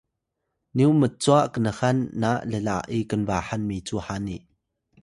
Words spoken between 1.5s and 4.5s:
knxan na lla’i knbahan micu hani